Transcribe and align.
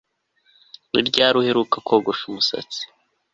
Ni 0.91 1.01
ryari 1.07 1.35
uheruka 1.41 1.75
kogosha 1.87 2.23
umusatsi 2.31 2.81